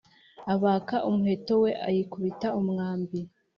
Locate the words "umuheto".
1.09-1.53